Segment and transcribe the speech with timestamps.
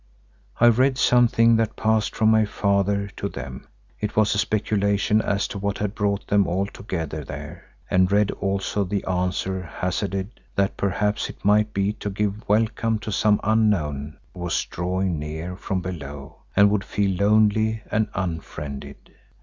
[0.59, 3.67] I read something that passed from my father to them.
[3.99, 8.31] It was a speculation as to what had brought them all together there, and read
[8.31, 14.17] also the answer hazarded, that perhaps it might be to give welcome to some unknown
[14.33, 18.97] who was drawing near from below and would feel lonely and unfriended.